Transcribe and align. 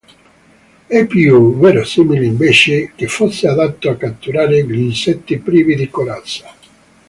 È 0.87 1.05
più 1.05 1.57
verosimile, 1.59 2.25
invece, 2.25 2.93
che 2.95 3.05
fosse 3.07 3.47
adatto 3.47 3.87
a 3.91 3.97
catturare 3.97 4.65
gli 4.65 4.79
insetti 4.79 5.37
privi 5.37 5.75
di 5.75 5.91
corazza. 5.91 6.51